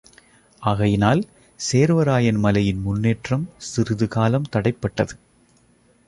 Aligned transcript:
ஆகையினால் 0.63 1.19
சேர்வராயன் 1.59 2.39
மலையின் 2.39 2.81
முன்னேற்றம் 2.81 3.49
சிறிது 3.57 4.07
காலம் 4.07 4.49
தடைப்பட்டது. 4.51 5.15